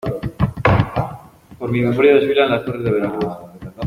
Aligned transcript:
por 1.59 1.69
mi 1.69 1.81
memoria 1.81 2.15
desfilan 2.15 2.49
las 2.49 2.65
torres 2.65 2.83
de 2.85 2.91
Veracruz 2.91 3.33